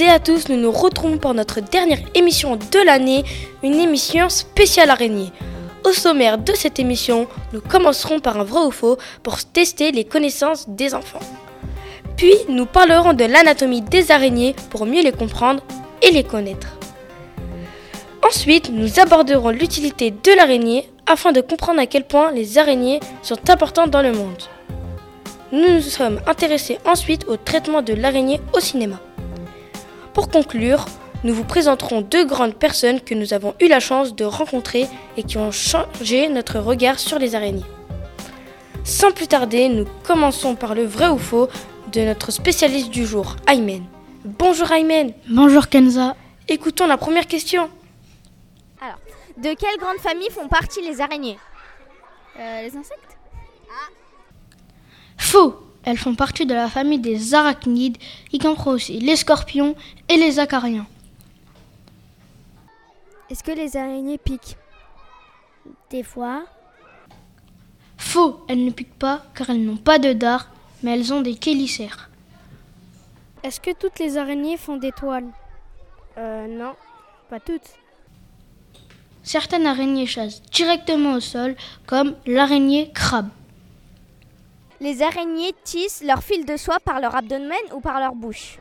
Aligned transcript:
Et 0.00 0.08
à 0.08 0.18
tous, 0.18 0.48
nous 0.48 0.56
nous 0.56 0.72
retrouvons 0.72 1.18
pour 1.18 1.34
notre 1.34 1.60
dernière 1.60 1.98
émission 2.14 2.56
de 2.56 2.86
l'année, 2.86 3.22
une 3.62 3.74
émission 3.74 4.30
spéciale 4.30 4.88
araignée. 4.88 5.30
Au 5.84 5.92
sommaire 5.92 6.38
de 6.38 6.54
cette 6.54 6.78
émission, 6.78 7.26
nous 7.52 7.60
commencerons 7.60 8.18
par 8.18 8.40
un 8.40 8.44
vrai 8.44 8.64
ou 8.64 8.70
faux 8.70 8.96
pour 9.22 9.44
tester 9.44 9.92
les 9.92 10.04
connaissances 10.04 10.66
des 10.70 10.94
enfants. 10.94 11.20
Puis 12.16 12.32
nous 12.48 12.64
parlerons 12.64 13.12
de 13.12 13.24
l'anatomie 13.24 13.82
des 13.82 14.10
araignées 14.10 14.56
pour 14.70 14.86
mieux 14.86 15.02
les 15.02 15.12
comprendre 15.12 15.62
et 16.00 16.10
les 16.10 16.24
connaître. 16.24 16.78
Ensuite, 18.26 18.70
nous 18.72 19.00
aborderons 19.00 19.50
l'utilité 19.50 20.12
de 20.12 20.34
l'araignée 20.34 20.90
afin 21.06 21.32
de 21.32 21.42
comprendre 21.42 21.80
à 21.80 21.86
quel 21.86 22.06
point 22.06 22.32
les 22.32 22.56
araignées 22.56 23.00
sont 23.20 23.50
importantes 23.50 23.90
dans 23.90 24.02
le 24.02 24.12
monde. 24.12 24.44
Nous 25.52 25.74
nous 25.74 25.82
sommes 25.82 26.22
intéressés 26.26 26.78
ensuite 26.86 27.26
au 27.28 27.36
traitement 27.36 27.82
de 27.82 27.92
l'araignée 27.92 28.40
au 28.54 28.60
cinéma. 28.60 28.98
Pour 30.12 30.28
conclure, 30.28 30.86
nous 31.22 31.34
vous 31.34 31.44
présenterons 31.44 32.00
deux 32.00 32.24
grandes 32.24 32.54
personnes 32.54 33.00
que 33.00 33.14
nous 33.14 33.32
avons 33.32 33.54
eu 33.60 33.68
la 33.68 33.78
chance 33.78 34.14
de 34.16 34.24
rencontrer 34.24 34.86
et 35.16 35.22
qui 35.22 35.38
ont 35.38 35.52
changé 35.52 36.28
notre 36.28 36.58
regard 36.58 36.98
sur 36.98 37.18
les 37.18 37.34
araignées. 37.34 37.64
Sans 38.84 39.12
plus 39.12 39.28
tarder, 39.28 39.68
nous 39.68 39.86
commençons 40.04 40.56
par 40.56 40.74
le 40.74 40.84
vrai 40.84 41.08
ou 41.08 41.18
faux 41.18 41.48
de 41.92 42.00
notre 42.00 42.32
spécialiste 42.32 42.90
du 42.90 43.06
jour, 43.06 43.36
Aymen. 43.46 43.84
Bonjour 44.24 44.70
Aymen. 44.72 45.12
Bonjour 45.28 45.68
Kenza. 45.68 46.16
Écoutons 46.48 46.86
la 46.86 46.96
première 46.96 47.26
question. 47.26 47.70
Alors, 48.80 48.98
de 49.36 49.54
quelle 49.54 49.78
grande 49.78 49.98
famille 49.98 50.30
font 50.30 50.48
partie 50.48 50.80
les 50.82 51.00
araignées? 51.00 51.38
Euh, 52.38 52.62
les 52.62 52.76
insectes? 52.76 53.16
Faux 55.16 55.69
Elles 55.84 55.98
font 55.98 56.14
partie 56.14 56.46
de 56.46 56.54
la 56.54 56.68
famille 56.68 56.98
des 56.98 57.34
arachnides, 57.34 57.96
y 58.32 58.38
compris 58.38 58.70
aussi 58.70 59.00
les 59.00 59.16
scorpions 59.16 59.74
et 60.08 60.16
les 60.16 60.38
acariens. 60.38 60.86
Est-ce 63.30 63.42
que 63.42 63.52
les 63.52 63.76
araignées 63.76 64.18
piquent? 64.18 64.56
Des 65.90 66.02
fois, 66.02 66.44
Faux 67.96 68.44
Elles 68.48 68.64
ne 68.64 68.70
piquent 68.70 68.98
pas 68.98 69.24
car 69.34 69.50
elles 69.50 69.64
n'ont 69.64 69.76
pas 69.76 69.98
de 69.98 70.12
dard, 70.12 70.50
mais 70.82 70.94
elles 70.94 71.12
ont 71.12 71.20
des 71.20 71.38
chélicères. 71.40 72.10
est-ce 73.42 73.60
que 73.60 73.72
toutes 73.72 73.98
les 73.98 74.16
araignées 74.18 74.56
font 74.56 74.76
des 74.76 74.92
toiles? 74.92 75.28
Euh, 76.18 76.46
non, 76.48 76.74
pas 77.28 77.40
toutes. 77.40 77.70
Certaines 79.22 79.66
araignées 79.66 80.06
chassent 80.06 80.42
directement 80.50 81.14
au 81.14 81.20
sol, 81.20 81.54
comme 81.86 82.16
l'araignée 82.26 82.90
crabe. 82.92 83.28
Les 84.80 85.02
araignées 85.02 85.54
tissent 85.62 86.02
leur 86.02 86.22
fil 86.22 86.46
de 86.46 86.56
soie 86.56 86.80
par 86.80 87.00
leur 87.00 87.14
abdomen 87.14 87.58
ou 87.74 87.80
par 87.80 88.00
leur 88.00 88.14
bouche 88.14 88.58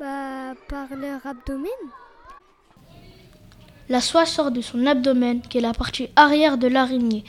Bah, 0.00 0.54
par 0.66 0.88
leur 0.96 1.26
abdomen? 1.26 1.68
La 3.90 4.00
soie 4.00 4.24
sort 4.24 4.50
de 4.50 4.62
son 4.62 4.86
abdomen, 4.86 5.42
qui 5.42 5.58
est 5.58 5.60
la 5.60 5.74
partie 5.74 6.08
arrière 6.16 6.56
de 6.56 6.68
l'araignée. 6.68 7.24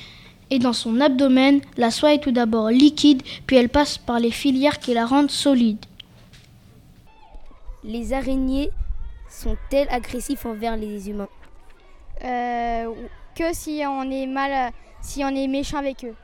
Et 0.50 0.60
dans 0.60 0.72
son 0.72 1.02
abdomen, 1.02 1.60
la 1.76 1.92
soie 1.92 2.14
est 2.14 2.20
tout 2.20 2.32
d'abord 2.32 2.70
liquide, 2.70 3.24
puis 3.46 3.58
elle 3.58 3.68
passe 3.68 3.98
par 3.98 4.20
les 4.20 4.32
filières 4.32 4.80
qui 4.80 4.94
la 4.94 5.06
rendent 5.06 5.32
solide. 5.32 5.86
Les 7.84 8.14
araignées 8.14 8.70
sont-elles 9.30 9.90
agressives 9.90 10.46
envers 10.46 10.78
les 10.78 11.10
humains? 11.10 11.28
Euh, 12.24 12.94
que 13.36 13.54
si 13.54 13.82
on 13.86 14.10
est 14.10 14.28
mal, 14.28 14.72
si 15.02 15.26
on 15.26 15.36
est 15.36 15.48
méchant 15.48 15.80
avec 15.80 16.06
eux. 16.06 16.16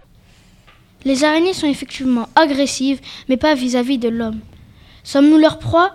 Les 1.06 1.24
araignées 1.24 1.54
sont 1.54 1.68
effectivement 1.68 2.28
agressives, 2.36 3.00
mais 3.30 3.38
pas 3.38 3.56
vis-à-vis 3.56 3.98
de 3.98 4.10
l'homme. 4.10 4.40
Sommes-nous 5.04 5.38
leurs 5.38 5.60
proies? 5.60 5.94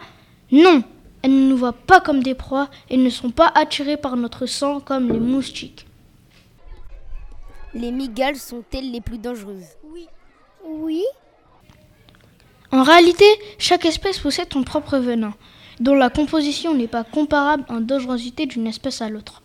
Non, 0.50 0.82
elles 1.22 1.34
ne 1.34 1.48
nous 1.48 1.56
voient 1.56 1.72
pas 1.72 2.00
comme 2.00 2.22
des 2.22 2.34
proies 2.34 2.69
et 2.88 2.97
ne 2.97 3.10
sont 3.10 3.31
pas 3.31 3.53
attirées 3.54 3.97
par 3.97 4.16
notre 4.16 4.47
sang 4.47 4.81
comme 4.81 5.12
les 5.12 5.20
moustiques. 5.20 5.87
Les 7.75 7.91
migales 7.91 8.37
sont-elles 8.37 8.91
les 8.91 9.00
plus 9.00 9.19
dangereuses? 9.19 9.76
Oui. 10.65 11.03
En 12.72 12.82
réalité, 12.82 13.26
chaque 13.59 13.84
espèce 13.84 14.19
possède 14.19 14.53
son 14.53 14.65
propre 14.65 14.98
venin, 14.98 15.34
dont 15.81 15.94
la 15.94 16.09
composition 16.09 16.75
n'est 16.75 16.88
pas 16.88 17.04
comparable 17.04 17.65
en 17.69 17.81
dangerosité 17.81 18.47
d'une 18.47 18.66
espèce 18.66 19.03
à 19.03 19.09
l'autre. 19.09 19.42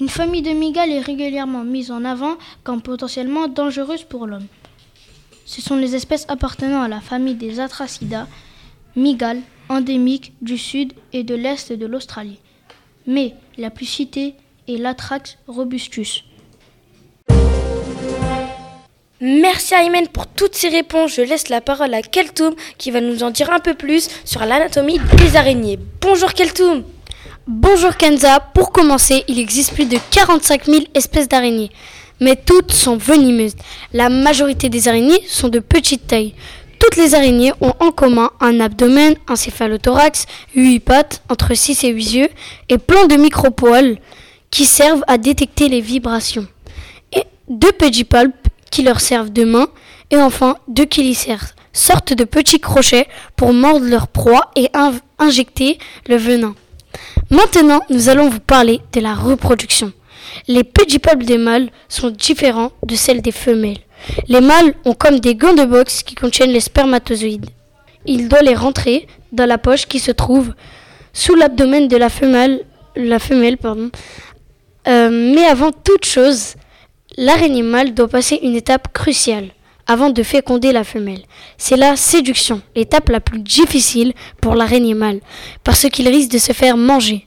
Une 0.00 0.08
famille 0.08 0.42
de 0.42 0.50
migales 0.50 0.90
est 0.90 1.00
régulièrement 1.00 1.64
mise 1.64 1.90
en 1.90 2.04
avant 2.04 2.36
comme 2.64 2.80
potentiellement 2.80 3.48
dangereuse 3.48 4.04
pour 4.04 4.26
l'homme. 4.26 4.46
Ce 5.50 5.60
sont 5.60 5.74
les 5.74 5.96
espèces 5.96 6.26
appartenant 6.28 6.80
à 6.80 6.86
la 6.86 7.00
famille 7.00 7.34
des 7.34 7.58
Atracidas, 7.58 8.28
migales 8.94 9.40
endémiques 9.68 10.32
du 10.40 10.56
sud 10.56 10.92
et 11.12 11.24
de 11.24 11.34
l'est 11.34 11.72
de 11.72 11.86
l'Australie. 11.86 12.38
Mais 13.08 13.34
la 13.58 13.70
plus 13.70 13.86
citée 13.86 14.36
est 14.68 14.76
l'Atrax 14.76 15.38
robustus. 15.48 16.22
Merci 19.20 19.74
Aymen 19.74 20.06
pour 20.06 20.28
toutes 20.28 20.54
ces 20.54 20.68
réponses. 20.68 21.16
Je 21.16 21.22
laisse 21.22 21.48
la 21.48 21.60
parole 21.60 21.94
à 21.94 22.02
Keltoum 22.02 22.54
qui 22.78 22.92
va 22.92 23.00
nous 23.00 23.24
en 23.24 23.30
dire 23.30 23.52
un 23.52 23.58
peu 23.58 23.74
plus 23.74 24.08
sur 24.24 24.44
l'anatomie 24.44 25.00
des 25.18 25.34
araignées. 25.34 25.80
Bonjour 26.00 26.32
Keltoum. 26.32 26.84
Bonjour 27.48 27.96
Kenza, 27.96 28.38
pour 28.38 28.70
commencer, 28.70 29.24
il 29.26 29.40
existe 29.40 29.74
plus 29.74 29.86
de 29.86 29.98
45 30.12 30.66
000 30.66 30.84
espèces 30.94 31.26
d'araignées, 31.26 31.70
mais 32.20 32.36
toutes 32.36 32.72
sont 32.72 32.96
venimeuses. 32.96 33.54
La 33.92 34.08
majorité 34.08 34.68
des 34.68 34.88
araignées 34.88 35.22
sont 35.26 35.48
de 35.48 35.58
petite 35.58 36.06
taille. 36.06 36.34
Toutes 36.78 36.96
les 36.96 37.14
araignées 37.14 37.52
ont 37.60 37.74
en 37.80 37.90
commun 37.90 38.30
un 38.40 38.58
abdomen, 38.60 39.14
un 39.28 39.36
céphalothorax, 39.36 40.26
8 40.54 40.80
pattes, 40.80 41.22
entre 41.28 41.54
6 41.54 41.84
et 41.84 41.88
8 41.90 42.12
yeux, 42.14 42.28
et 42.68 42.78
plein 42.78 43.06
de 43.06 43.16
micropoils 43.16 43.98
qui 44.50 44.64
servent 44.64 45.04
à 45.06 45.18
détecter 45.18 45.68
les 45.68 45.80
vibrations. 45.80 46.46
Et 47.12 47.24
deux 47.48 47.72
pédipalpes 47.72 48.48
qui 48.70 48.82
leur 48.82 49.00
servent 49.00 49.30
de 49.30 49.44
main, 49.44 49.68
et 50.10 50.16
enfin 50.16 50.56
deux 50.68 50.86
chélicères, 50.90 51.54
sortes 51.72 52.14
de 52.14 52.24
petits 52.24 52.60
crochets 52.60 53.06
pour 53.36 53.52
mordre 53.52 53.86
leur 53.86 54.08
proie 54.08 54.50
et 54.56 54.68
in- 54.74 54.94
injecter 55.18 55.78
le 56.08 56.16
venin. 56.16 56.54
Maintenant, 57.30 57.80
nous 57.90 58.08
allons 58.08 58.28
vous 58.28 58.40
parler 58.40 58.80
de 58.92 59.00
la 59.00 59.14
reproduction. 59.14 59.92
Les 60.48 60.64
pédipalpes 60.64 61.22
des 61.22 61.38
mâles 61.38 61.70
sont 61.88 62.10
différents 62.10 62.72
de 62.84 62.94
celles 62.94 63.22
des 63.22 63.32
femelles. 63.32 63.78
Les 64.28 64.40
mâles 64.40 64.74
ont 64.84 64.94
comme 64.94 65.20
des 65.20 65.34
gants 65.34 65.54
de 65.54 65.64
boxe 65.64 66.02
qui 66.02 66.14
contiennent 66.14 66.52
les 66.52 66.60
spermatozoïdes. 66.60 67.50
Il 68.06 68.28
doit 68.28 68.42
les 68.42 68.54
rentrer 68.54 69.06
dans 69.32 69.46
la 69.46 69.58
poche 69.58 69.86
qui 69.86 69.98
se 69.98 70.10
trouve 70.10 70.54
sous 71.12 71.34
l'abdomen 71.34 71.88
de 71.88 71.96
la 71.96 72.08
femelle, 72.08 72.64
la 72.96 73.18
femelle 73.18 73.58
pardon. 73.58 73.90
Euh, 74.88 75.10
mais 75.10 75.44
avant 75.44 75.72
toute 75.72 76.06
chose, 76.06 76.54
l'araignée 77.16 77.62
mâle 77.62 77.94
doit 77.94 78.08
passer 78.08 78.38
une 78.42 78.56
étape 78.56 78.92
cruciale 78.92 79.48
avant 79.86 80.10
de 80.10 80.22
féconder 80.22 80.72
la 80.72 80.84
femelle. 80.84 81.22
C'est 81.58 81.76
la 81.76 81.96
séduction, 81.96 82.62
l'étape 82.76 83.08
la 83.08 83.20
plus 83.20 83.40
difficile 83.40 84.12
pour 84.40 84.54
l'araignée 84.54 84.94
mâle, 84.94 85.20
parce 85.64 85.88
qu'il 85.88 86.08
risque 86.08 86.30
de 86.30 86.38
se 86.38 86.52
faire 86.52 86.76
manger. 86.76 87.26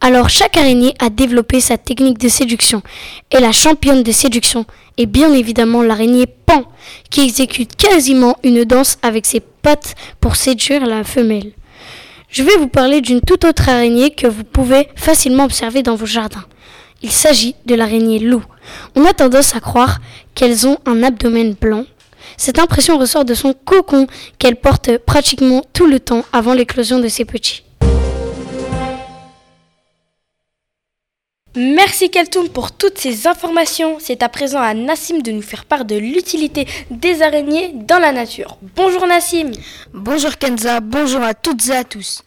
Alors 0.00 0.28
chaque 0.28 0.56
araignée 0.56 0.94
a 0.98 1.08
développé 1.08 1.60
sa 1.60 1.78
technique 1.78 2.18
de 2.18 2.28
séduction, 2.28 2.82
et 3.30 3.40
la 3.40 3.52
championne 3.52 4.02
de 4.02 4.12
séduction 4.12 4.66
est 4.98 5.06
bien 5.06 5.32
évidemment 5.32 5.82
l'araignée 5.82 6.26
pan, 6.26 6.64
qui 7.10 7.22
exécute 7.22 7.74
quasiment 7.76 8.36
une 8.44 8.64
danse 8.64 8.98
avec 9.02 9.26
ses 9.26 9.40
pattes 9.40 9.94
pour 10.20 10.36
séduire 10.36 10.86
la 10.86 11.04
femelle. 11.04 11.52
Je 12.28 12.42
vais 12.42 12.56
vous 12.56 12.68
parler 12.68 13.00
d'une 13.00 13.20
toute 13.20 13.44
autre 13.44 13.68
araignée 13.68 14.10
que 14.10 14.26
vous 14.26 14.44
pouvez 14.44 14.88
facilement 14.96 15.44
observer 15.44 15.82
dans 15.82 15.94
vos 15.94 16.06
jardins. 16.06 16.44
Il 17.02 17.10
s'agit 17.10 17.54
de 17.66 17.74
l'araignée 17.74 18.18
loup. 18.18 18.42
On 18.96 19.04
a 19.04 19.12
tendance 19.12 19.54
à 19.54 19.60
croire 19.60 20.00
qu'elles 20.34 20.66
ont 20.66 20.78
un 20.86 21.02
abdomen 21.02 21.54
blanc. 21.54 21.84
Cette 22.36 22.58
impression 22.58 22.98
ressort 22.98 23.24
de 23.24 23.34
son 23.34 23.52
cocon 23.52 24.06
qu'elle 24.38 24.56
porte 24.56 24.98
pratiquement 24.98 25.62
tout 25.72 25.86
le 25.86 26.00
temps 26.00 26.24
avant 26.32 26.54
l'éclosion 26.54 26.98
de 26.98 27.08
ses 27.08 27.24
petits. 27.24 27.63
Merci 31.56 32.10
Keltoum 32.10 32.48
pour 32.48 32.72
toutes 32.72 32.98
ces 32.98 33.26
informations. 33.28 33.98
C'est 34.00 34.22
à 34.24 34.28
présent 34.28 34.60
à 34.60 34.74
Nassim 34.74 35.22
de 35.22 35.30
nous 35.30 35.42
faire 35.42 35.64
part 35.64 35.84
de 35.84 35.94
l'utilité 35.94 36.66
des 36.90 37.22
araignées 37.22 37.70
dans 37.74 37.98
la 38.00 38.10
nature. 38.12 38.58
Bonjour 38.74 39.06
Nassim. 39.06 39.52
Bonjour 39.92 40.36
Kenza, 40.36 40.80
bonjour 40.80 41.22
à 41.22 41.32
toutes 41.34 41.68
et 41.68 41.76
à 41.76 41.84
tous. 41.84 42.22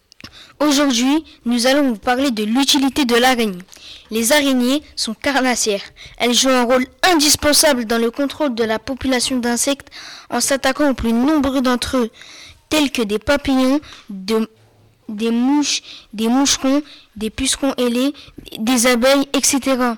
Aujourd'hui, 0.60 1.24
nous 1.46 1.68
allons 1.68 1.90
vous 1.90 1.98
parler 1.98 2.32
de 2.32 2.44
l'utilité 2.44 3.04
de 3.06 3.16
l'araignée. 3.16 3.60
Les 4.12 4.32
araignées 4.32 4.82
sont 4.96 5.14
carnassières. 5.14 5.84
Elles 6.18 6.34
jouent 6.34 6.50
un 6.50 6.64
rôle 6.64 6.88
indispensable 7.04 7.84
dans 7.86 7.98
le 8.00 8.10
contrôle 8.12 8.56
de 8.56 8.64
la 8.64 8.80
population 8.80 9.38
d'insectes 9.38 9.90
en 10.30 10.40
s'attaquant 10.40 10.90
aux 10.90 10.94
plus 10.96 11.12
nombreux 11.14 11.62
d'entre 11.62 11.98
eux, 11.98 12.10
tels 12.70 12.92
que 12.92 13.02
des 13.02 13.20
papillons, 13.20 13.82
de- 14.10 14.50
des 15.10 15.32
mouches, 15.32 15.82
des 16.14 16.28
moucherons, 16.28 16.82
des 17.16 17.30
pucerons 17.30 17.74
ailés, 17.78 18.14
des 18.60 18.88
abeilles, 18.88 19.28
etc. 19.34 19.94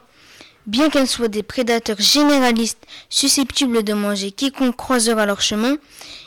Bien 0.66 0.90
qu'elles 0.90 1.08
soient 1.08 1.30
des 1.30 1.42
prédateurs 1.42 2.00
généralistes 2.00 2.86
susceptibles 3.10 3.84
de 3.84 3.94
manger 3.94 4.32
quiconque 4.32 4.76
croisera 4.76 5.26
leur 5.26 5.42
chemin, 5.42 5.78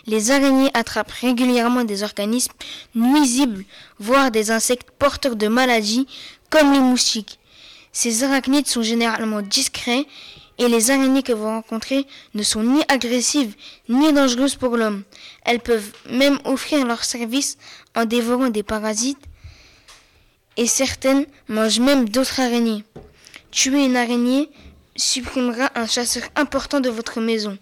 les 0.07 0.31
araignées 0.33 0.71
attrapent 0.75 1.13
régulièrement 1.13 1.85
des 1.85 2.03
organismes 2.03 2.53
nuisibles, 2.95 3.65
voire 4.01 4.31
des 4.31 4.51
insectes 4.51 4.91
porteurs 4.99 5.37
de 5.37 5.49
maladies 5.49 6.09
comme 6.51 6.73
les 6.73 6.81
moustiques. 6.81 7.39
Ces 7.93 8.25
arachnides 8.25 8.67
sont 8.67 8.83
généralement 8.83 9.43
discrets 9.43 10.07
et 10.59 10.69
les 10.69 10.91
araignées 10.91 11.23
que 11.23 11.33
vous 11.33 11.45
rencontrez 11.45 12.07
ne 12.35 12.43
sont 12.43 12.63
ni 12.63 12.83
agressives 12.89 13.55
ni 13.89 14.13
dangereuses 14.13 14.57
pour 14.57 14.77
l'homme. 14.77 15.03
Elles 15.45 15.61
peuvent 15.61 15.93
même 16.09 16.39
offrir 16.45 16.87
leur 16.87 17.05
service 17.05 17.59
en 17.95 18.05
dévorant 18.05 18.49
des 18.49 18.63
parasites 18.63 19.19
et 20.57 20.67
certaines 20.67 21.27
mangent 21.49 21.81
même 21.81 22.09
d'autres 22.09 22.41
araignées. 22.41 22.85
Tuer 23.51 23.85
une 23.85 23.97
araignée 23.97 24.51
supprimera 24.97 25.71
un 25.75 25.87
chasseur 25.87 26.23
important 26.37 26.81
de 26.81 26.91
votre 26.91 27.21
maison. 27.21 27.59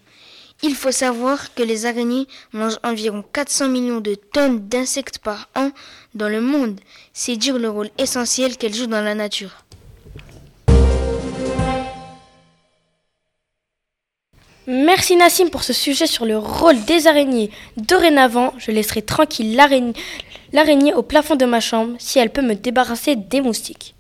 Il 0.63 0.75
faut 0.75 0.93
savoir 0.93 1.55
que 1.55 1.63
les 1.63 1.87
araignées 1.87 2.27
mangent 2.53 2.79
environ 2.83 3.25
400 3.33 3.69
millions 3.69 4.01
de 4.01 4.15
tonnes 4.15 4.69
d'insectes 4.69 5.19
par 5.19 5.49
an 5.57 5.71
dans 6.15 6.29
le 6.29 6.41
monde. 6.41 6.79
C'est 7.15 7.37
dire 7.37 7.59
le 7.59 7.71
rôle 7.71 7.89
essentiel 7.97 8.57
qu'elles 8.57 8.75
jouent 8.75 8.87
dans 8.87 9.03
la 9.03 9.15
nature. 9.15 9.65
Merci 14.73 15.17
Nassim 15.17 15.49
pour 15.51 15.65
ce 15.65 15.73
sujet 15.73 16.07
sur 16.07 16.25
le 16.25 16.39
rôle 16.39 16.81
des 16.85 17.09
araignées. 17.09 17.51
Dorénavant, 17.77 18.55
je 18.57 18.71
laisserai 18.71 19.03
tranquille 19.03 19.57
l'araignée 19.57 20.95
au 20.95 21.03
plafond 21.03 21.35
de 21.35 21.45
ma 21.45 21.59
chambre 21.59 21.97
si 21.99 22.21
elle 22.21 22.31
peut 22.31 22.41
me 22.41 22.55
débarrasser 22.55 23.17
des 23.17 23.41
moustiques. 23.41 23.97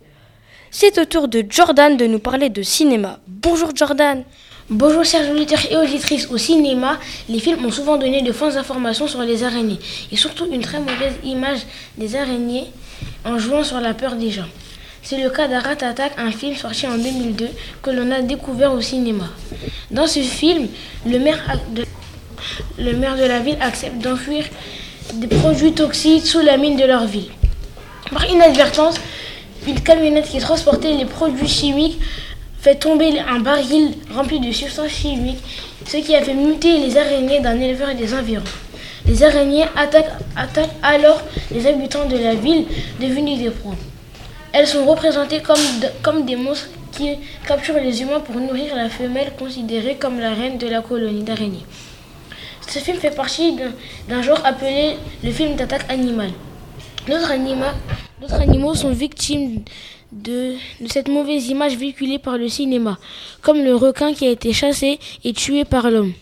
C'est 0.71 0.97
au 0.99 1.07
tour 1.07 1.27
de 1.27 1.45
Jordan 1.51 1.97
de 1.97 2.07
nous 2.07 2.21
parler 2.21 2.51
de 2.51 2.63
cinéma. 2.63 3.19
Bonjour 3.27 3.75
Jordan. 3.75 4.23
Bonjour 4.69 5.05
chers 5.05 5.29
auditeurs 5.33 5.67
et 5.73 5.77
auditrices. 5.77 6.29
Au 6.31 6.39
cinéma, 6.39 7.01
les 7.29 7.41
films 7.41 7.65
ont 7.65 7.73
souvent 7.73 7.97
donné 7.97 8.23
de 8.23 8.31
fausses 8.31 8.55
informations 8.55 9.09
sur 9.09 9.23
les 9.23 9.43
araignées 9.43 9.81
et 10.13 10.17
surtout 10.17 10.47
une 10.53 10.61
très 10.61 10.79
mauvaise 10.79 11.15
image 11.25 11.67
des 11.99 12.15
araignées 12.15 12.69
en 13.25 13.41
jouant 13.41 13.65
sur 13.65 13.81
la 13.81 13.93
peur 13.93 14.15
des 14.15 14.31
gens. 14.31 14.47
C'est 15.03 15.21
le 15.21 15.31
cas 15.31 15.49
d'Arat 15.49 15.83
Attack, 15.83 16.13
un 16.17 16.31
film 16.31 16.55
sorti 16.55 16.87
en 16.87 16.97
2002 16.97 17.49
que 17.83 17.91
l'on 17.91 18.13
a 18.13 18.23
découvert 18.23 18.73
au 18.73 18.81
cinéma. 18.81 19.25
Dans 19.91 20.07
ce 20.07 20.21
film, 20.21 20.69
le 21.07 21.19
maire, 21.19 21.39
de, 21.75 21.85
la 23.27 23.39
ville 23.41 23.59
accepte 23.61 23.99
d'enfuir 23.99 24.45
des 25.15 25.27
produits 25.27 25.73
toxiques 25.73 26.27
sous 26.27 26.41
la 26.41 26.57
mine 26.57 26.77
de 26.77 26.85
leur 26.85 27.07
ville. 27.07 27.31
Par 28.11 28.29
inadvertance, 28.29 28.97
une 29.67 29.81
camionnette 29.81 30.29
qui 30.29 30.39
transportait 30.39 30.93
les 30.95 31.05
produits 31.05 31.49
chimiques 31.49 31.99
fait 32.61 32.77
tomber 32.77 33.19
un 33.21 33.41
baril 33.41 33.93
rempli 34.15 34.39
de 34.41 34.53
substances 34.53 34.91
chimiques, 34.91 35.43
ce 35.87 35.97
qui 35.99 36.15
a 36.15 36.23
fait 36.23 36.35
muter 36.35 36.79
les 36.79 36.97
araignées 36.97 37.41
d'un 37.41 37.59
éleveur 37.59 37.95
des 37.95 38.13
environs. 38.15 38.45
Les 39.07 39.23
araignées 39.23 39.65
attaquent, 39.77 40.13
attaquent 40.37 40.77
alors 40.83 41.23
les 41.51 41.67
habitants 41.67 42.07
de 42.07 42.19
la 42.19 42.35
ville 42.35 42.67
devenus 43.01 43.39
des 43.39 43.51
proies. 43.51 43.77
Elles 44.53 44.67
sont 44.67 44.85
représentées 44.85 45.41
comme, 45.41 45.61
comme 46.03 46.27
des 46.27 46.37
monstres 46.37 46.69
qui 46.93 47.11
capturent 47.47 47.81
les 47.81 48.03
humains 48.03 48.21
pour 48.21 48.37
nourrir 48.37 48.75
la 48.77 48.89
femelle 48.89 49.33
considérée 49.39 49.97
comme 49.97 50.19
la 50.19 50.35
reine 50.35 50.59
de 50.59 50.67
la 50.67 50.83
colonie 50.83 51.23
d'araignées. 51.23 51.65
Ce 52.69 52.79
film 52.79 52.99
fait 52.99 53.15
partie 53.15 53.57
d'un 54.09 54.23
genre 54.23 54.41
appelé 54.45 54.97
le 55.25 55.33
film 55.33 55.57
d'attaque 55.57 55.91
animale. 55.91 56.31
D'autres 57.09 57.31
animaux 58.41 58.75
sont 58.75 58.91
victimes 58.91 59.63
de, 60.13 60.55
de, 60.81 60.89
cette 60.89 61.09
mauvaise 61.09 61.49
image 61.49 61.77
véhiculée 61.77 62.19
par 62.19 62.37
le 62.37 62.49
cinéma, 62.49 62.99
comme 63.43 63.65
le 63.65 63.75
requin 63.75 64.13
qui 64.13 64.27
a 64.27 64.31
été 64.31 64.53
chassé 64.53 64.99
et 65.25 65.33
tué 65.33 65.65
par 65.65 65.91
l'homme. 65.91 66.13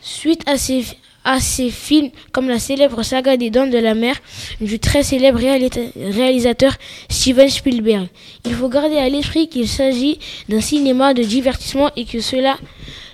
Suite 0.00 0.42
à 0.48 0.56
ces, 0.56 0.84
à 1.28 1.40
ces 1.40 1.68
films 1.68 2.10
comme 2.32 2.48
la 2.48 2.58
célèbre 2.58 3.02
saga 3.02 3.36
des 3.36 3.50
Dents 3.50 3.66
de 3.66 3.76
la 3.76 3.94
Mer 3.94 4.16
du 4.62 4.78
très 4.78 5.02
célèbre 5.02 5.38
réalisateur 5.38 6.72
Steven 7.10 7.50
Spielberg. 7.50 8.08
Il 8.46 8.54
faut 8.54 8.70
garder 8.70 8.96
à 8.96 9.10
l'esprit 9.10 9.46
qu'il 9.46 9.68
s'agit 9.68 10.18
d'un 10.48 10.62
cinéma 10.62 11.12
de 11.12 11.22
divertissement 11.22 11.90
et 11.96 12.06
que 12.06 12.20
cela 12.20 12.56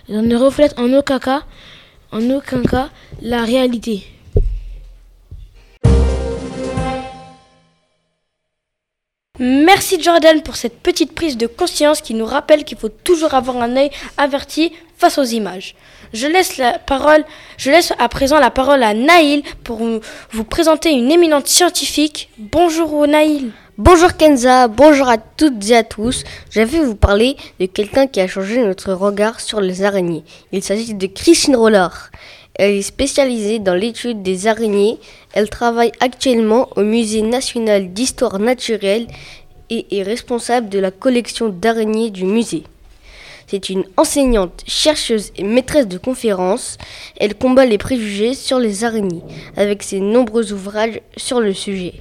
ne 0.08 0.36
reflète 0.36 0.78
en 0.78 0.92
aucun 0.92 1.18
cas, 1.18 1.42
en 2.12 2.30
aucun 2.30 2.62
cas 2.62 2.88
la 3.20 3.42
réalité. 3.42 4.04
Merci 9.40 10.00
Jordan 10.00 10.42
pour 10.42 10.54
cette 10.54 10.78
petite 10.78 11.12
prise 11.12 11.36
de 11.36 11.48
conscience 11.48 12.00
qui 12.00 12.14
nous 12.14 12.24
rappelle 12.24 12.62
qu'il 12.62 12.78
faut 12.78 12.88
toujours 12.88 13.34
avoir 13.34 13.56
un 13.56 13.76
œil 13.76 13.90
averti 14.16 14.72
face 14.96 15.18
aux 15.18 15.24
images. 15.24 15.74
Je 16.12 16.28
laisse 16.28 16.56
la 16.56 16.78
parole, 16.78 17.24
je 17.56 17.72
laisse 17.72 17.92
à 17.98 18.08
présent 18.08 18.38
la 18.38 18.52
parole 18.52 18.84
à 18.84 18.94
Naïl 18.94 19.42
pour 19.64 19.80
vous 20.30 20.44
présenter 20.44 20.92
une 20.92 21.10
éminente 21.10 21.48
scientifique. 21.48 22.30
Bonjour 22.38 23.08
Naïl. 23.08 23.50
Bonjour 23.76 24.16
Kenza, 24.16 24.68
bonjour 24.68 25.08
à 25.08 25.18
toutes 25.18 25.68
et 25.68 25.78
à 25.78 25.82
tous. 25.82 26.22
Je 26.50 26.60
vais 26.60 26.78
vous 26.78 26.94
parler 26.94 27.36
de 27.58 27.66
quelqu'un 27.66 28.06
qui 28.06 28.20
a 28.20 28.28
changé 28.28 28.64
notre 28.64 28.92
regard 28.92 29.40
sur 29.40 29.60
les 29.60 29.82
araignées. 29.82 30.22
Il 30.52 30.62
s'agit 30.62 30.94
de 30.94 31.06
Christine 31.08 31.56
Rollard. 31.56 32.10
Elle 32.56 32.74
est 32.74 32.82
spécialisée 32.82 33.58
dans 33.58 33.74
l'étude 33.74 34.22
des 34.22 34.46
araignées. 34.46 34.98
Elle 35.32 35.50
travaille 35.50 35.92
actuellement 36.00 36.68
au 36.76 36.82
Musée 36.82 37.22
national 37.22 37.92
d'histoire 37.92 38.38
naturelle 38.38 39.08
et 39.70 39.98
est 39.98 40.02
responsable 40.02 40.68
de 40.68 40.78
la 40.78 40.90
collection 40.90 41.48
d'araignées 41.48 42.10
du 42.10 42.24
musée. 42.24 42.62
C'est 43.46 43.68
une 43.68 43.84
enseignante, 43.96 44.62
chercheuse 44.66 45.32
et 45.36 45.42
maîtresse 45.42 45.88
de 45.88 45.98
conférences. 45.98 46.78
Elle 47.18 47.34
combat 47.34 47.66
les 47.66 47.78
préjugés 47.78 48.34
sur 48.34 48.58
les 48.58 48.84
araignées 48.84 49.22
avec 49.56 49.82
ses 49.82 50.00
nombreux 50.00 50.52
ouvrages 50.52 51.00
sur 51.16 51.40
le 51.40 51.52
sujet. 51.52 51.94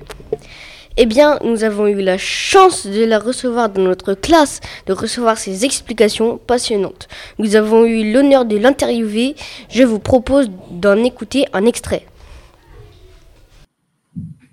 Eh 0.95 1.07
bien, 1.07 1.40
nous 1.44 1.63
avons 1.63 1.88
eu 1.88 2.01
la 2.01 2.19
chance 2.19 2.86
de 2.86 3.04
la 3.04 3.18
recevoir 3.18 3.69
dans 3.69 3.81
notre 3.81 4.13
classe, 4.13 4.60
de 4.86 4.94
recevoir 4.94 5.40
ses 5.40 5.66
explications 5.66 6.38
passionnantes. 6.38 7.07
Nous 7.40 7.56
avons 7.56 7.84
eu 7.86 8.13
l'honneur 8.13 8.45
de 8.45 8.57
l'interviewer. 8.57 9.36
Je 9.69 9.84
vous 9.84 9.98
propose 9.98 10.51
d'en 10.69 11.04
écouter 11.04 11.45
un 11.54 11.66
extrait. 11.66 12.06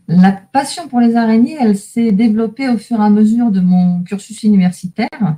La 0.08 0.32
passion 0.32 0.88
pour 0.88 1.00
les 1.00 1.14
araignées, 1.14 1.58
elle 1.60 1.76
s'est 1.76 2.10
développée 2.10 2.70
au 2.70 2.78
fur 2.78 2.98
et 2.98 3.04
à 3.04 3.10
mesure 3.10 3.50
de 3.50 3.60
mon 3.60 4.02
cursus 4.02 4.42
universitaire. 4.42 5.36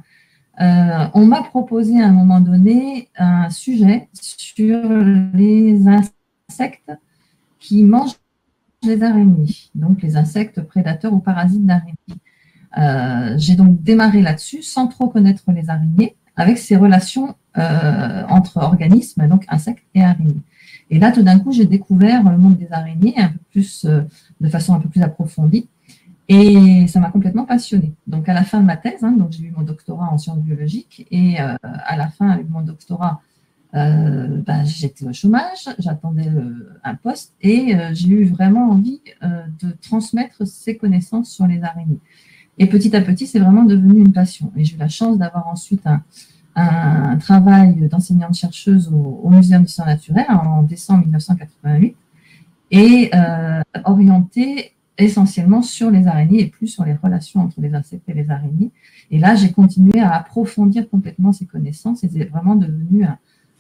Euh, 0.61 1.07
on 1.15 1.27
m'a 1.27 1.43
proposé 1.43 2.01
à 2.01 2.07
un 2.07 2.13
moment 2.13 2.41
donné 2.41 3.09
un 3.17 3.51
sujet 3.51 4.09
sur 4.13 4.79
les 5.35 5.81
insectes 5.89 6.93
qui 7.59 7.83
mangent 7.83 8.22
les 8.85 9.03
araignées, 9.03 9.55
donc 9.75 10.03
les 10.03 10.17
insectes 10.17 10.61
prédateurs 10.63 11.13
ou 11.13 11.21
parasites 11.21 11.65
d'araignées. 11.65 11.97
Euh, 12.79 13.35
j'ai 13.37 13.55
donc 13.55 13.83
démarré 13.83 14.23
là-dessus 14.23 14.63
sans 14.63 14.87
trop 14.89 15.09
connaître 15.09 15.43
les 15.53 15.69
araignées, 15.71 16.17
avec 16.37 16.59
ces 16.59 16.77
relations 16.77 17.35
euh, 17.59 18.23
entre 18.29 18.57
organismes, 18.59 19.29
donc 19.29 19.45
insectes 19.49 19.85
et 19.95 20.03
araignées. 20.03 20.41
Et 20.91 20.99
là, 20.99 21.13
tout 21.13 21.23
d'un 21.23 21.39
coup, 21.39 21.53
j'ai 21.53 21.67
découvert 21.67 22.23
le 22.23 22.39
monde 22.39 22.57
des 22.57 22.71
araignées 22.73 23.15
un 23.19 23.29
peu 23.29 23.39
plus, 23.51 23.85
euh, 23.85 24.03
de 24.41 24.49
façon 24.49 24.75
un 24.75 24.81
peu 24.81 24.89
plus 24.89 25.03
approfondie. 25.03 25.69
Et 26.29 26.87
ça 26.87 27.01
m'a 27.01 27.11
complètement 27.11 27.45
passionnée. 27.45 27.93
Donc, 28.07 28.29
à 28.29 28.33
la 28.33 28.45
fin 28.45 28.61
de 28.61 28.65
ma 28.65 28.77
thèse, 28.77 29.03
hein, 29.03 29.15
j'ai 29.31 29.45
eu 29.45 29.51
mon 29.51 29.63
doctorat 29.63 30.09
en 30.11 30.17
sciences 30.17 30.39
biologiques, 30.39 31.07
et 31.11 31.39
à 31.39 31.97
la 31.97 32.09
fin, 32.09 32.31
avec 32.31 32.49
mon 32.49 32.63
doctorat, 32.63 33.21
euh, 33.75 34.27
ben, 34.47 34.65
j'étais 34.65 35.07
au 35.07 35.13
chômage, 35.15 35.67
j'attendais 35.79 36.29
euh, 36.29 36.79
un 36.85 36.95
poste 36.95 37.33
et 37.41 37.75
euh, 37.75 37.91
j'ai 37.95 38.09
eu 38.09 38.25
vraiment 38.27 38.71
envie 38.71 39.01
de 39.23 39.71
transmettre 39.81 40.47
ces 40.47 40.77
connaissances 40.77 41.31
sur 41.31 41.47
les 41.47 41.63
araignées. 41.63 42.01
Et 42.59 42.67
petit 42.67 42.95
à 42.95 43.01
petit, 43.01 43.27
c'est 43.27 43.39
vraiment 43.39 43.63
devenu 43.63 44.01
une 44.01 44.13
passion. 44.13 44.53
Et 44.57 44.65
j'ai 44.65 44.75
eu 44.75 44.79
la 44.79 44.89
chance 44.89 45.17
d'avoir 45.17 45.47
ensuite 45.49 45.87
un, 45.87 46.03
travail 47.19 47.89
d'enseignante-chercheuse 47.89 48.93
au, 48.93 49.21
au, 49.23 49.31
Muséum 49.31 49.63
d'histoire 49.63 49.89
naturelle 49.89 50.27
en 50.29 50.63
décembre 50.63 51.05
1988 51.05 51.97
et 52.73 53.11
orienté 53.85 54.73
essentiellement 54.99 55.63
sur 55.63 55.91
les 55.91 56.07
araignées 56.07 56.43
et 56.43 56.47
plus 56.49 56.67
sur 56.67 56.85
les 56.85 56.93
relations 56.93 57.41
entre 57.41 57.59
les 57.63 57.75
insectes 57.75 58.07
et 58.07 58.13
les 58.13 58.29
araignées. 58.29 58.71
Et 59.11 59.19
là, 59.19 59.35
j'ai 59.35 59.51
continué 59.51 60.01
à 60.01 60.15
approfondir 60.15 60.91
complètement 60.91 61.33
ces 61.33 61.47
connaissances 61.47 62.05
et 62.05 62.11
c'est 62.13 62.25
vraiment 62.25 62.55
devenu 62.55 63.05
un, 63.05 63.17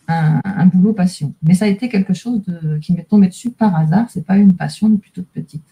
un, 0.08 0.66
boulot 0.66 0.92
passion. 0.92 1.34
Mais 1.42 1.54
ça 1.54 1.66
a 1.66 1.68
été 1.68 1.88
quelque 1.88 2.14
chose 2.14 2.42
de, 2.46 2.78
qui 2.78 2.92
m'est 2.92 3.08
tombé 3.08 3.28
dessus 3.28 3.50
par 3.50 3.74
hasard. 3.76 4.06
C'est 4.10 4.24
pas 4.26 4.36
une 4.36 4.54
passion 4.54 4.88
depuis 4.88 5.10
toute 5.12 5.28
petite. 5.28 5.62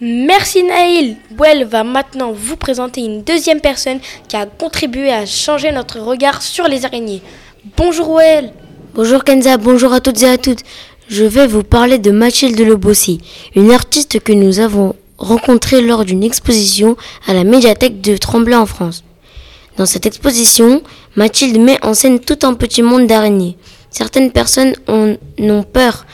Merci 0.00 0.62
Naïl. 0.62 1.16
Well 1.36 1.64
va 1.64 1.82
maintenant 1.82 2.30
vous 2.32 2.56
présenter 2.56 3.00
une 3.00 3.22
deuxième 3.22 3.60
personne 3.60 3.98
qui 4.28 4.36
a 4.36 4.46
contribué 4.46 5.10
à 5.10 5.26
changer 5.26 5.72
notre 5.72 5.98
regard 5.98 6.40
sur 6.40 6.68
les 6.68 6.84
araignées. 6.84 7.20
Bonjour 7.76 8.14
Well. 8.14 8.52
Bonjour 8.94 9.24
Kenza, 9.24 9.56
bonjour 9.56 9.92
à 9.92 10.00
toutes 10.00 10.22
et 10.22 10.28
à 10.28 10.38
toutes. 10.38 10.62
Je 11.08 11.24
vais 11.24 11.46
vous 11.46 11.64
parler 11.64 11.98
de 11.98 12.10
Mathilde 12.10 12.60
Lebossi, 12.60 13.20
une 13.56 13.72
artiste 13.72 14.20
que 14.20 14.32
nous 14.32 14.60
avons 14.60 14.94
rencontré 15.18 15.82
lors 15.82 16.04
d'une 16.04 16.22
exposition 16.24 16.96
à 17.26 17.34
la 17.34 17.44
médiathèque 17.44 18.00
de 18.00 18.16
Tremblay 18.16 18.56
en 18.56 18.66
France. 18.66 19.04
Dans 19.76 19.86
cette 19.86 20.06
exposition, 20.06 20.82
Mathilde 21.16 21.58
met 21.58 21.84
en 21.84 21.94
scène 21.94 22.20
tout 22.20 22.38
un 22.42 22.54
petit 22.54 22.82
monde 22.82 23.06
d'araignées. 23.06 23.56
Certaines 23.90 24.32
personnes 24.32 24.74
ont, 24.86 25.16
ont 25.38 25.62
peur, 25.62 26.06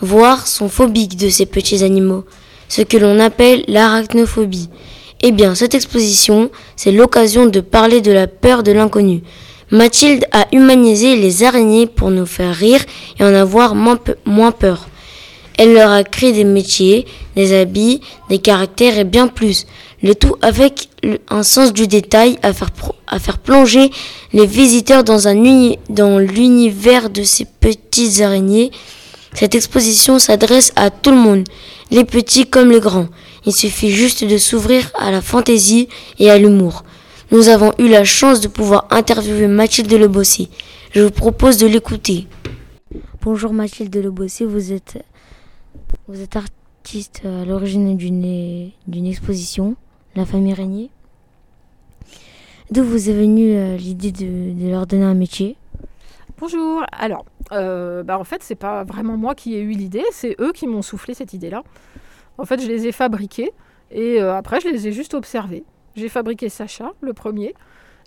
voire 0.00 0.46
sont 0.46 0.68
phobiques 0.68 1.16
de 1.16 1.28
ces 1.28 1.46
petits 1.46 1.84
animaux, 1.84 2.24
ce 2.68 2.82
que 2.82 2.96
l'on 2.96 3.18
appelle 3.20 3.64
l'arachnophobie. 3.68 4.68
Eh 5.20 5.32
bien, 5.32 5.54
cette 5.54 5.74
exposition, 5.74 6.50
c'est 6.76 6.92
l'occasion 6.92 7.46
de 7.46 7.60
parler 7.60 8.00
de 8.00 8.12
la 8.12 8.28
peur 8.28 8.62
de 8.62 8.72
l'inconnu. 8.72 9.22
Mathilde 9.70 10.24
a 10.32 10.46
humanisé 10.52 11.16
les 11.16 11.42
araignées 11.42 11.86
pour 11.86 12.10
nous 12.10 12.24
faire 12.24 12.54
rire 12.54 12.80
et 13.18 13.24
en 13.24 13.34
avoir 13.34 13.74
moins 13.74 14.52
peur. 14.52 14.88
Elle 15.58 15.74
leur 15.74 15.90
a 15.90 16.04
créé 16.04 16.32
des 16.32 16.44
métiers, 16.44 17.04
des 17.34 17.52
habits, 17.52 18.00
des 18.30 18.38
caractères 18.38 18.96
et 18.96 19.04
bien 19.04 19.26
plus. 19.26 19.66
Le 20.02 20.14
tout 20.14 20.36
avec 20.40 20.88
un 21.28 21.42
sens 21.42 21.72
du 21.72 21.88
détail 21.88 22.38
à 22.42 22.52
faire, 22.52 22.70
à 23.08 23.18
faire 23.18 23.38
plonger 23.38 23.90
les 24.32 24.46
visiteurs 24.46 25.02
dans, 25.02 25.18
dans 25.90 26.18
l'univers 26.20 27.10
de 27.10 27.24
ces 27.24 27.44
petites 27.44 28.20
araignées. 28.20 28.70
Cette 29.34 29.56
exposition 29.56 30.20
s'adresse 30.20 30.72
à 30.76 30.90
tout 30.90 31.10
le 31.10 31.16
monde, 31.16 31.44
les 31.90 32.04
petits 32.04 32.46
comme 32.46 32.70
les 32.70 32.80
grands. 32.80 33.08
Il 33.44 33.52
suffit 33.52 33.90
juste 33.90 34.24
de 34.24 34.38
s'ouvrir 34.38 34.90
à 34.96 35.10
la 35.10 35.20
fantaisie 35.20 35.88
et 36.20 36.30
à 36.30 36.38
l'humour. 36.38 36.84
Nous 37.32 37.48
avons 37.48 37.72
eu 37.78 37.88
la 37.88 38.04
chance 38.04 38.40
de 38.40 38.48
pouvoir 38.48 38.86
interviewer 38.90 39.48
Mathilde 39.48 39.92
Lebossé. 39.92 40.48
Je 40.92 41.02
vous 41.02 41.10
propose 41.10 41.58
de 41.58 41.66
l'écouter. 41.66 42.26
Bonjour 43.22 43.52
Mathilde 43.52 43.94
Lebossé, 43.96 44.44
vous 44.44 44.72
êtes, 44.72 44.98
vous 46.06 46.20
êtes 46.20 46.36
artiste 46.36 47.22
à 47.24 47.44
l'origine 47.44 47.96
d'une, 47.96 49.06
exposition, 49.06 49.76
La 50.16 50.24
famille 50.24 50.54
Régnier. 50.54 50.90
D'où 52.70 52.84
vous 52.84 53.08
est 53.08 53.14
venue 53.14 53.56
euh, 53.56 53.76
l'idée 53.76 54.12
de, 54.12 54.70
leur 54.70 54.86
donner 54.86 55.04
un 55.04 55.14
métier? 55.14 55.56
Bonjour. 56.38 56.84
Alors, 56.92 57.24
euh, 57.52 58.02
bah 58.02 58.18
en 58.18 58.24
fait, 58.24 58.42
c'est 58.42 58.54
pas 58.54 58.84
vraiment 58.84 59.16
moi 59.16 59.34
qui 59.34 59.54
ai 59.54 59.60
eu 59.60 59.70
l'idée, 59.70 60.04
c'est 60.12 60.36
eux 60.40 60.52
qui 60.52 60.66
m'ont 60.66 60.82
soufflé 60.82 61.14
cette 61.14 61.32
idée-là. 61.32 61.62
En 62.36 62.44
fait, 62.44 62.60
je 62.60 62.68
les 62.68 62.86
ai 62.86 62.92
fabriqués 62.92 63.52
et 63.90 64.20
euh, 64.20 64.34
après, 64.34 64.60
je 64.60 64.68
les 64.68 64.86
ai 64.86 64.92
juste 64.92 65.14
observés. 65.14 65.64
J'ai 65.96 66.08
fabriqué 66.08 66.48
Sacha, 66.48 66.92
le 67.00 67.12
premier, 67.12 67.54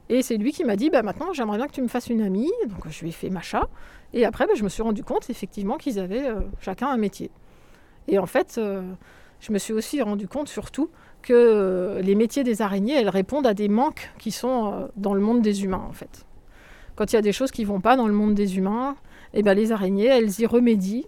et 0.10 0.22
c'est 0.22 0.38
lui 0.38 0.52
qui 0.52 0.64
m'a 0.64 0.76
dit 0.76 0.90
bah, 0.90 1.04
maintenant, 1.04 1.34
j'aimerais 1.34 1.58
bien 1.58 1.68
que 1.68 1.74
tu 1.74 1.82
me 1.82 1.88
fasses 1.88 2.08
une 2.08 2.22
amie. 2.22 2.52
Donc, 2.68 2.88
je 2.90 3.02
lui 3.02 3.10
ai 3.10 3.14
fait 3.14 3.30
Macha. 3.30 3.68
Et 4.14 4.26
après, 4.26 4.46
bah, 4.46 4.54
je 4.56 4.64
me 4.64 4.70
suis 4.70 4.84
rendu 4.84 5.04
compte 5.04 5.30
effectivement 5.30 5.78
qu'ils 5.78 6.00
avaient 6.00 6.28
euh, 6.28 6.42
chacun 6.60 6.88
un 6.88 6.98
métier. 6.98 7.32
Et 8.08 8.18
en 8.20 8.26
fait, 8.26 8.56
euh, 8.58 8.82
je 9.40 9.52
me 9.52 9.58
suis 9.58 9.74
aussi 9.74 10.02
rendu 10.02 10.28
compte 10.28 10.48
surtout 10.48 10.90
que 11.22 12.00
les 12.02 12.16
métiers 12.16 12.44
des 12.44 12.64
araignées, 12.64 12.96
elles 12.96 13.10
répondent 13.10 13.46
à 13.46 13.54
des 13.54 13.70
manques 13.70 14.10
qui 14.18 14.32
sont 14.32 14.90
dans 14.96 15.14
le 15.14 15.22
monde 15.22 15.44
des 15.44 15.64
humains 15.64 15.86
en 15.88 15.94
fait. 15.94 16.26
Quand 16.96 17.14
il 17.14 17.16
y 17.16 17.20
a 17.20 17.22
des 17.22 17.32
choses 17.32 17.52
qui 17.52 17.62
ne 17.62 17.68
vont 17.68 17.80
pas 17.80 17.96
dans 17.96 18.08
le 18.08 18.14
monde 18.14 18.34
des 18.34 18.58
humains, 18.58 18.96
eh 19.36 19.44
ben, 19.44 19.54
les 19.54 19.72
araignées, 19.72 20.08
elles 20.08 20.40
y 20.40 20.48
remédient 20.48 21.04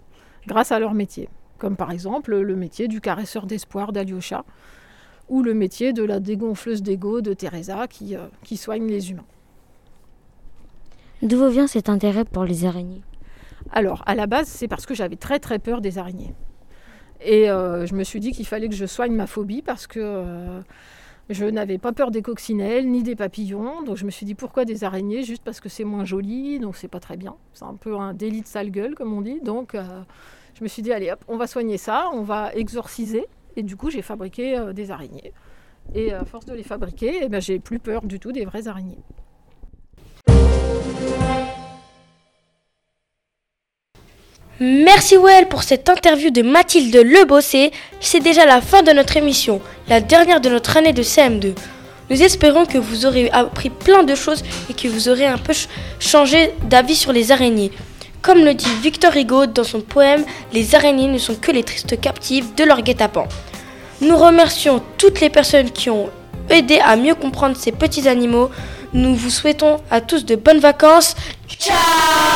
grâce 0.46 0.72
à 0.72 0.78
leur 0.78 0.94
métier 0.94 1.30
comme 1.64 1.78
par 1.78 1.92
exemple 1.92 2.36
le 2.36 2.56
métier 2.58 2.90
du 2.90 3.00
caresseur 3.00 3.46
d'espoir 3.46 3.94
d'Alyosha, 3.94 4.44
ou 5.30 5.42
le 5.44 5.54
métier 5.54 5.94
de 5.94 6.04
la 6.04 6.20
dégonfleuse 6.20 6.84
d'ego 6.84 7.22
de 7.22 7.34
Teresa 7.34 7.88
qui, 7.88 8.18
euh, 8.18 8.28
qui 8.44 8.58
soigne 8.58 8.86
les 8.86 9.12
humains. 9.12 9.24
D'où 11.22 11.48
vient 11.48 11.68
cet 11.68 11.88
intérêt 11.88 12.26
pour 12.26 12.44
les 12.44 12.66
araignées? 12.66 13.02
Alors, 13.72 14.04
à 14.06 14.14
la 14.14 14.28
base, 14.28 14.50
c'est 14.50 14.68
parce 14.68 14.86
que 14.86 14.94
j'avais 14.94 15.16
très 15.16 15.40
très 15.40 15.58
peur 15.58 15.80
des 15.80 15.98
araignées. 15.98 16.34
Et 17.22 17.50
euh, 17.50 17.86
je 17.86 17.96
me 17.96 18.04
suis 18.04 18.20
dit 18.20 18.32
qu'il 18.32 18.46
fallait 18.46 18.70
que 18.70 18.76
je 18.76 18.86
soigne 18.86 19.14
ma 19.14 19.28
phobie 19.28 19.62
parce 19.62 19.88
que 19.88 20.00
euh, 20.02 20.62
je 21.30 21.46
n'avais 21.46 21.78
pas 21.78 21.94
peur 21.94 22.12
des 22.12 22.22
coccinelles 22.22 22.90
ni 22.90 23.04
des 23.04 23.16
papillons. 23.16 23.82
Donc 23.84 23.98
je 23.98 24.06
me 24.06 24.12
suis 24.12 24.26
dit 24.26 24.36
pourquoi 24.36 24.66
des 24.66 24.84
araignées? 24.84 25.24
Juste 25.24 25.44
parce 25.44 25.60
que 25.60 25.70
c'est 25.70 25.86
moins 25.86 26.06
joli, 26.06 26.60
donc 26.60 26.76
c'est 26.76 26.88
pas 26.88 27.00
très 27.00 27.18
bien. 27.18 27.36
C'est 27.54 27.66
un 27.66 27.76
peu 27.76 27.98
un 27.98 28.14
délit 28.14 28.42
de 28.42 28.48
sale 28.48 28.72
gueule, 28.72 28.96
comme 28.96 29.14
on 29.14 29.22
dit. 29.22 29.40
Donc 29.42 29.76
je 30.56 30.64
me 30.64 30.68
suis 30.68 30.82
dit, 30.82 30.92
allez 30.92 31.12
hop, 31.12 31.24
on 31.28 31.38
va 31.38 31.48
soigner 31.48 31.78
ça, 31.78 32.10
on 32.14 32.22
va 32.22 32.54
exorciser. 32.54 33.26
Et 33.56 33.64
du 33.64 33.76
coup, 33.76 33.90
j'ai 33.90 34.02
fabriqué 34.02 34.58
euh, 34.58 34.74
des 34.74 34.92
araignées. 34.92 35.34
Et 35.94 36.14
à 36.14 36.26
force 36.26 36.46
de 36.46 36.54
les 36.54 36.64
fabriquer, 36.64 37.20
eh 37.24 37.30
ben, 37.30 37.42
j'ai 37.42 37.60
plus 37.60 37.80
peur 37.80 38.04
du 38.04 38.20
tout 38.20 38.32
des 38.32 38.46
vraies 38.46 38.68
araignées. 38.68 39.04
Merci 44.60 45.18
Well 45.18 45.48
pour 45.48 45.64
cette 45.64 45.90
interview 45.90 46.30
de 46.30 46.44
Mathilde 46.44 46.96
Lebossé. 46.96 47.72
C'est 48.00 48.20
déjà 48.20 48.46
la 48.46 48.62
fin 48.62 48.84
de 48.84 48.92
notre 48.92 49.18
émission, 49.18 49.60
la 49.90 50.00
dernière 50.00 50.42
de 50.42 50.50
notre 50.50 50.78
année 50.78 50.94
de 50.94 51.02
CM2. 51.02 51.56
Nous 52.12 52.22
espérons 52.22 52.68
que 52.68 52.78
vous 52.78 53.08
aurez 53.08 53.32
appris 53.32 53.72
plein 53.72 54.04
de 54.04 54.14
choses 54.14 54.44
et 54.70 54.76
que 54.76 54.88
vous 54.88 55.10
aurez 55.10 55.26
un 55.26 55.40
peu 55.40 55.54
changé 56.00 56.52
d'avis 56.70 56.96
sur 56.96 57.12
les 57.12 57.32
araignées. 57.32 57.72
Comme 58.22 58.46
le 58.46 58.54
dit 58.54 58.68
Victor 58.84 59.16
Hugo 59.18 59.48
dans 59.48 59.64
son 59.64 59.82
poème, 59.82 60.24
les 60.54 60.76
araignées 60.76 61.08
ne 61.08 61.18
sont 61.18 61.36
que 61.36 61.52
les 61.52 61.64
tristes 61.64 62.00
captives 62.00 62.54
de 62.54 62.64
leur 62.64 62.84
guet-apens. 62.84 63.28
Nous 64.02 64.16
remercions 64.16 64.84
toutes 65.00 65.20
les 65.20 65.32
personnes 65.32 65.72
qui 65.72 65.90
ont 65.90 66.12
aidé 66.52 66.80
à 66.80 66.96
mieux 66.96 67.16
comprendre 67.16 67.58
ces 67.58 67.72
petits 67.72 68.08
animaux. 68.08 68.52
Nous 68.94 69.16
vous 69.16 69.32
souhaitons 69.32 69.78
à 69.90 70.00
tous 70.00 70.26
de 70.26 70.36
bonnes 70.36 70.60
vacances. 70.60 71.16
Ciao 71.48 72.33